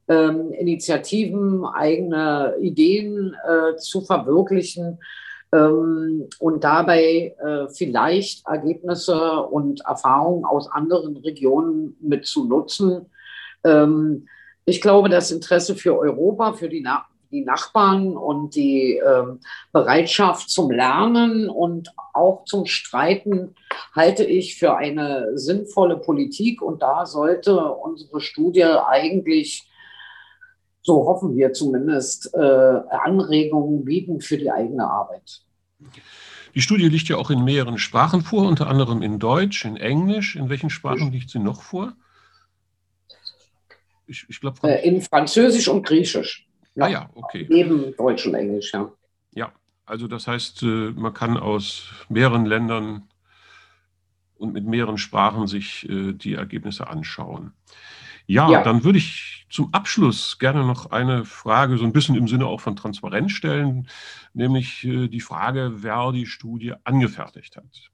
ähm, 0.09 0.51
Initiativen, 0.51 1.65
eigene 1.65 2.55
Ideen 2.59 3.35
äh, 3.47 3.77
zu 3.77 4.01
verwirklichen 4.01 4.99
ähm, 5.53 6.27
und 6.39 6.63
dabei 6.63 7.35
äh, 7.39 7.67
vielleicht 7.69 8.45
Ergebnisse 8.47 9.41
und 9.43 9.81
Erfahrungen 9.85 10.45
aus 10.45 10.69
anderen 10.71 11.17
Regionen 11.17 11.95
mit 11.99 12.25
zu 12.25 12.45
nutzen. 12.45 13.07
Ähm, 13.63 14.27
ich 14.65 14.81
glaube, 14.81 15.09
das 15.09 15.31
Interesse 15.31 15.75
für 15.75 15.97
Europa, 15.97 16.53
für 16.53 16.69
die, 16.69 16.81
Na 16.81 17.05
die 17.31 17.43
Nachbarn 17.43 18.15
und 18.15 18.55
die 18.55 19.01
ähm, 19.05 19.39
Bereitschaft 19.71 20.49
zum 20.49 20.71
Lernen 20.71 21.49
und 21.49 21.91
auch 22.13 22.45
zum 22.45 22.65
Streiten 22.65 23.55
halte 23.93 24.23
ich 24.23 24.57
für 24.57 24.75
eine 24.75 25.37
sinnvolle 25.37 25.97
Politik. 25.97 26.61
Und 26.61 26.81
da 26.81 27.05
sollte 27.05 27.59
unsere 27.59 28.21
Studie 28.21 28.63
eigentlich 28.63 29.66
so 30.87 31.05
hoffen 31.05 31.35
wir 31.35 31.51
zumindest, 31.51 32.33
äh, 32.33 32.39
Anregungen 32.39 33.83
bieten 33.83 34.21
für 34.21 34.37
die 34.37 34.49
eigene 34.49 34.89
Arbeit. 34.89 35.41
Die 36.55 36.61
Studie 36.61 36.87
liegt 36.87 37.09
ja 37.09 37.17
auch 37.17 37.29
in 37.29 37.43
mehreren 37.43 37.77
Sprachen 37.77 38.21
vor, 38.21 38.47
unter 38.47 38.67
anderem 38.67 39.01
in 39.01 39.19
Deutsch, 39.19 39.65
in 39.65 39.75
Englisch. 39.75 40.37
In 40.37 40.47
welchen 40.49 40.69
Sprachen 40.69 41.11
liegt 41.11 41.29
sie 41.29 41.39
noch 41.39 41.61
vor? 41.61 41.93
Ich, 44.07 44.25
ich 44.29 44.39
glaube. 44.39 44.57
Äh, 44.63 44.87
in 44.87 45.01
Französisch 45.01 45.67
und 45.67 45.85
Griechisch. 45.85 46.47
Ja, 46.75 46.85
ah 46.85 46.87
ja, 46.87 47.09
okay. 47.15 47.45
Neben 47.49 47.93
Deutsch 47.97 48.25
und 48.25 48.35
Englisch, 48.35 48.71
ja. 48.73 48.89
Ja, 49.35 49.51
also 49.85 50.07
das 50.07 50.25
heißt, 50.25 50.63
äh, 50.63 50.91
man 50.95 51.13
kann 51.13 51.35
aus 51.35 51.89
mehreren 52.07 52.45
Ländern 52.45 53.09
und 54.37 54.53
mit 54.53 54.65
mehreren 54.65 54.97
Sprachen 54.97 55.47
sich 55.47 55.87
äh, 55.89 56.13
die 56.13 56.35
Ergebnisse 56.35 56.87
anschauen. 56.87 57.51
Ja, 58.25 58.49
ja, 58.49 58.63
dann 58.63 58.85
würde 58.85 58.99
ich 58.99 59.36
zum 59.49 59.73
Abschluss 59.73 60.39
gerne 60.39 60.65
noch 60.65 60.91
eine 60.91 61.25
Frage 61.25 61.77
so 61.77 61.85
ein 61.85 61.93
bisschen 61.93 62.15
im 62.15 62.27
Sinne 62.27 62.45
auch 62.45 62.61
von 62.61 62.75
Transparenz 62.75 63.31
stellen, 63.31 63.87
nämlich 64.33 64.83
äh, 64.83 65.07
die 65.07 65.21
Frage, 65.21 65.71
wer 65.77 66.11
die 66.11 66.25
Studie 66.25 66.73
angefertigt 66.83 67.55
hat. 67.55 67.91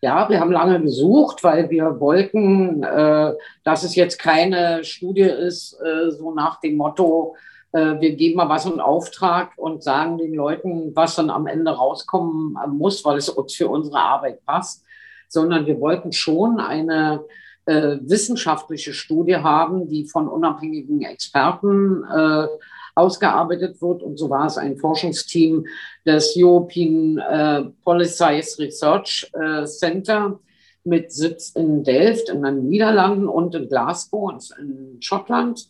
Ja, 0.00 0.28
wir 0.28 0.38
haben 0.38 0.52
lange 0.52 0.80
gesucht, 0.80 1.42
weil 1.42 1.70
wir 1.70 1.98
wollten, 1.98 2.84
äh, 2.84 3.32
dass 3.64 3.82
es 3.82 3.96
jetzt 3.96 4.18
keine 4.18 4.84
Studie 4.84 5.22
ist, 5.22 5.72
äh, 5.80 6.12
so 6.12 6.32
nach 6.32 6.60
dem 6.60 6.76
Motto, 6.76 7.34
äh, 7.72 8.00
wir 8.00 8.14
geben 8.14 8.36
mal 8.36 8.48
was 8.48 8.64
in 8.64 8.78
Auftrag 8.78 9.52
und 9.56 9.82
sagen 9.82 10.18
den 10.18 10.34
Leuten, 10.34 10.94
was 10.94 11.16
dann 11.16 11.30
am 11.30 11.48
Ende 11.48 11.72
rauskommen 11.72 12.56
muss, 12.68 13.04
weil 13.04 13.16
es 13.18 13.28
uns 13.28 13.56
für 13.56 13.68
unsere 13.68 13.98
Arbeit 13.98 14.44
passt, 14.46 14.84
sondern 15.26 15.66
wir 15.66 15.80
wollten 15.80 16.12
schon 16.12 16.60
eine 16.60 17.24
äh, 17.68 17.98
wissenschaftliche 18.00 18.94
Studie 18.94 19.36
haben, 19.36 19.88
die 19.88 20.06
von 20.06 20.26
unabhängigen 20.26 21.02
Experten 21.02 22.02
äh, 22.04 22.46
ausgearbeitet 22.94 23.82
wird. 23.82 24.02
Und 24.02 24.18
so 24.18 24.30
war 24.30 24.46
es 24.46 24.56
ein 24.56 24.78
Forschungsteam 24.78 25.66
des 26.06 26.34
European 26.36 27.18
äh, 27.18 27.64
Policies 27.84 28.58
Research 28.58 29.30
äh, 29.34 29.66
Center 29.66 30.40
mit 30.84 31.12
Sitz 31.12 31.50
in 31.50 31.84
Delft 31.84 32.30
in 32.30 32.42
den 32.42 32.68
Niederlanden 32.68 33.28
und 33.28 33.54
in 33.54 33.68
Glasgow 33.68 34.32
in 34.58 34.96
Schottland. 35.00 35.68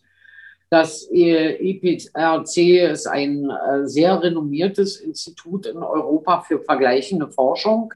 Das 0.71 1.09
EPRC 1.11 2.57
ist 2.93 3.07
ein 3.09 3.51
äh, 3.51 3.89
sehr 3.89 4.23
renommiertes 4.23 5.01
Institut 5.01 5.67
in 5.67 5.79
Europa 5.79 6.43
für 6.43 6.61
vergleichende 6.61 7.29
Forschung 7.29 7.93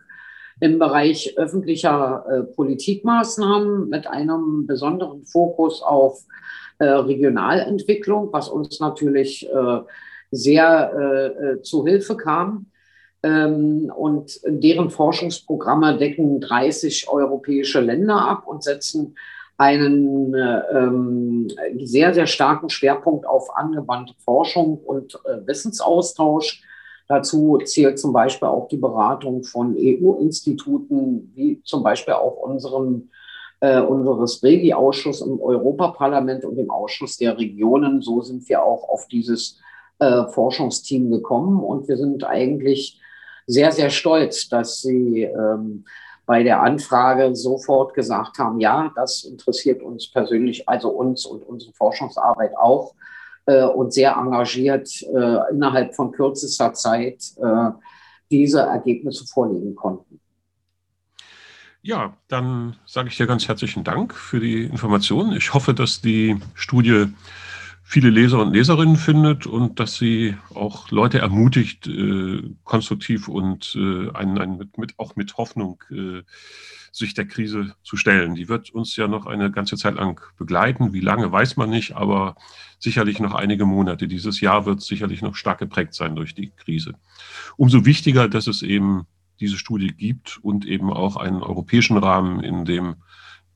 im 0.63 0.79
Bereich 0.79 1.37
öffentlicher 1.37 2.25
äh, 2.29 2.43
Politikmaßnahmen 2.45 3.89
mit 3.89 4.07
einem 4.07 4.65
besonderen 4.69 5.25
Fokus 5.25 5.83
auf 5.83 6.25
äh, 6.79 6.85
Regionalentwicklung, 6.85 8.33
was 8.33 8.49
uns 8.49 8.79
natürlich 8.79 9.51
äh, 9.51 9.81
sehr 10.31 10.93
äh, 10.97 11.27
äh, 11.27 11.63
zu 11.63 11.85
Hilfe 11.85 12.17
kam. 12.17 12.67
Ähm, 13.25 13.93
und 13.93 14.39
deren 14.47 14.91
Forschungsprogramme 14.91 15.99
decken 15.99 16.41
30 16.41 17.09
europäische 17.09 17.81
Länder 17.81 18.25
ab 18.25 18.47
und 18.47 18.63
setzen 18.63 19.17
einen 19.59 20.33
äh, 20.33 20.61
ähm, 20.73 21.49
sehr, 21.81 22.15
sehr 22.15 22.29
starken 22.29 22.71
Schwerpunkt 22.71 23.27
auf 23.27 23.57
angewandte 23.57 24.15
Forschung 24.25 24.79
und 24.79 25.19
Wissensaustausch 25.45 26.63
Dazu 27.13 27.59
zählt 27.63 27.99
zum 27.99 28.15
Beispiel 28.15 28.49
auch 28.49 28.69
die 28.69 28.79
Beratung 28.79 29.45
von 29.45 29.77
EU-Instituten, 29.77 31.31
wie 31.35 31.61
zum 31.63 31.83
Beispiel 31.83 32.15
auch 32.15 32.39
unserem, 32.39 33.11
äh, 33.61 33.83
unseres 33.83 34.43
Regi-Ausschusses 34.43 35.27
im 35.27 35.39
Europaparlament 35.39 36.47
und 36.47 36.57
dem 36.57 36.71
Ausschuss 36.71 37.19
der 37.19 37.37
Regionen. 37.37 38.01
So 38.01 38.23
sind 38.23 38.49
wir 38.49 38.65
auch 38.65 38.89
auf 38.89 39.09
dieses 39.09 39.61
äh, 39.99 40.25
Forschungsteam 40.29 41.11
gekommen 41.11 41.63
und 41.63 41.87
wir 41.87 41.99
sind 41.99 42.25
eigentlich 42.25 42.99
sehr, 43.47 43.73
sehr 43.73 43.91
stolz, 43.91 44.49
dass 44.49 44.81
Sie 44.81 45.25
ähm, 45.25 45.85
bei 46.25 46.43
der 46.43 46.63
Anfrage 46.63 47.37
sofort 47.37 47.93
gesagt 47.93 48.39
haben, 48.39 48.59
ja, 48.59 48.91
das 48.97 49.25
interessiert 49.25 49.83
uns 49.83 50.11
persönlich, 50.11 50.67
also 50.67 50.89
uns 50.89 51.27
und 51.27 51.43
unsere 51.43 51.75
Forschungsarbeit 51.75 52.57
auch 52.57 52.95
äh, 53.47 53.65
und 53.65 53.93
sehr 53.93 54.17
engagiert 54.17 54.89
äh, 55.03 55.53
innerhalb 55.53 55.95
von 55.95 56.13
kürzester 56.13 56.73
Zeit 56.75 57.23
äh, 57.43 57.71
diese 58.31 58.61
Ergebnisse 58.61 59.27
vorlegen 59.27 59.75
konnten. 59.75 60.21
Ja, 61.85 62.17
dann 62.29 62.77
sage 62.87 63.09
ich 63.09 63.17
dir 63.17 63.27
ganz 63.27 63.49
herzlichen 63.49 63.83
Dank 63.83 64.15
für 64.15 64.39
die 64.39 64.65
Informationen. 64.65 65.37
Ich 65.37 65.53
hoffe, 65.53 65.75
dass 65.75 66.01
die 66.01 66.39
Studie 66.55 67.09
viele 67.93 68.09
Leser 68.09 68.41
und 68.41 68.55
Leserinnen 68.55 68.97
findet 68.97 69.47
und 69.47 69.79
dass 69.79 69.97
sie 69.97 70.35
auch 70.55 70.91
Leute 70.91 71.19
ermutigt, 71.19 71.87
äh, 71.87 72.43
konstruktiv 72.65 73.29
und 73.29 73.77
äh, 73.77 74.11
einen, 74.15 74.39
einen 74.39 74.57
mit, 74.57 74.79
mit, 74.79 74.99
auch 74.99 75.15
mit 75.15 75.37
Hoffnung 75.37 75.85
äh, 75.91 76.23
sich 76.91 77.13
der 77.13 77.27
Krise 77.27 77.75
zu 77.83 77.99
stellen. 77.99 78.35
Die 78.35 78.49
wird 78.49 78.71
uns 78.71 78.97
ja 78.97 79.09
noch 79.09 79.27
eine 79.27 79.51
ganze 79.51 79.77
Zeit 79.77 79.97
lang 79.97 80.19
begleiten. 80.39 80.95
Wie 80.95 81.01
lange 81.01 81.31
weiß 81.31 81.59
man 81.59 81.69
nicht, 81.69 81.95
aber 81.95 82.37
sicherlich 82.79 83.21
noch 83.21 83.35
einige 83.35 83.67
Monate. 83.67 84.09
Dieses 84.09 84.41
Jahr 84.41 84.65
wird 84.65 84.81
sicherlich 84.81 85.21
noch 85.21 85.37
stark 85.37 85.59
geprägt 85.59 85.93
sein 85.93 86.17
durch 86.17 86.35
die 86.35 86.51
Krise. 86.57 86.95
Umso 87.59 87.85
wichtiger, 87.85 88.27
dass 88.27 88.47
es 88.47 88.63
eben 88.63 89.07
diese 89.39 89.59
Studie 89.59 89.89
gibt 89.89 90.39
und 90.41 90.65
eben 90.65 90.91
auch 90.91 91.17
einen 91.17 91.43
europäischen 91.43 91.99
Rahmen, 91.99 92.43
in 92.43 92.65
dem 92.65 92.95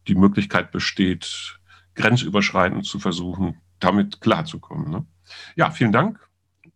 die 0.08 0.14
Möglichkeit 0.14 0.72
besteht, 0.72 1.58
grenzüberschreitend 1.96 2.86
zu 2.86 2.98
versuchen, 2.98 3.60
damit 3.80 4.20
klarzukommen. 4.20 4.90
Ne? 4.90 5.06
Ja, 5.56 5.70
vielen 5.70 5.92
Dank. 5.92 6.20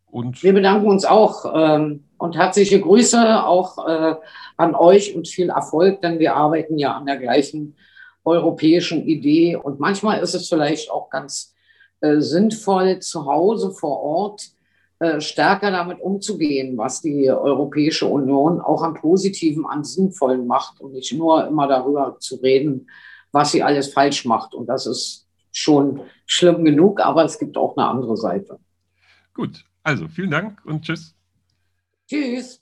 Und 0.06 0.42
Wir 0.42 0.52
bedanken 0.52 0.88
uns 0.88 1.04
auch 1.04 1.52
ähm, 1.54 2.04
und 2.18 2.36
herzliche 2.36 2.80
Grüße 2.80 3.44
auch 3.44 3.86
äh, 3.86 4.16
an 4.56 4.74
euch 4.74 5.14
und 5.14 5.28
viel 5.28 5.50
Erfolg, 5.50 6.02
denn 6.02 6.18
wir 6.18 6.34
arbeiten 6.34 6.78
ja 6.78 6.96
an 6.96 7.06
der 7.06 7.16
gleichen 7.16 7.76
europäischen 8.24 9.06
Idee. 9.06 9.56
Und 9.56 9.78
manchmal 9.78 10.20
ist 10.20 10.34
es 10.34 10.48
vielleicht 10.48 10.90
auch 10.90 11.10
ganz 11.10 11.54
äh, 12.00 12.20
sinnvoll, 12.20 12.98
zu 12.98 13.26
Hause 13.26 13.70
vor 13.70 14.00
Ort 14.00 14.50
äh, 14.98 15.20
stärker 15.20 15.70
damit 15.70 16.00
umzugehen, 16.00 16.76
was 16.76 17.00
die 17.00 17.30
Europäische 17.30 18.06
Union 18.06 18.60
auch 18.60 18.82
am 18.82 18.94
Positiven, 18.94 19.64
an 19.64 19.84
Sinnvollen 19.84 20.46
macht 20.46 20.80
und 20.80 20.92
nicht 20.92 21.12
nur 21.12 21.46
immer 21.46 21.68
darüber 21.68 22.16
zu 22.18 22.36
reden, 22.36 22.88
was 23.32 23.52
sie 23.52 23.62
alles 23.62 23.92
falsch 23.92 24.24
macht. 24.24 24.54
Und 24.54 24.66
das 24.66 24.86
ist 24.86 25.26
schon 25.52 26.02
schlimm 26.26 26.64
genug, 26.64 27.00
aber 27.00 27.24
es 27.24 27.38
gibt 27.38 27.56
auch 27.56 27.76
eine 27.76 27.86
andere 27.86 28.16
Seite. 28.16 28.58
Gut, 29.34 29.64
also 29.82 30.08
vielen 30.08 30.30
Dank 30.30 30.64
und 30.64 30.82
tschüss. 30.82 31.14
Tschüss. 32.08 32.60